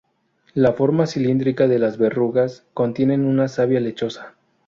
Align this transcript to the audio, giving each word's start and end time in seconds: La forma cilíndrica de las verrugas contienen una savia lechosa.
La 0.55 0.73
forma 0.73 1.05
cilíndrica 1.05 1.67
de 1.67 1.77
las 1.77 1.99
verrugas 1.99 2.65
contienen 2.73 3.23
una 3.23 3.47
savia 3.47 3.79
lechosa. 3.79 4.33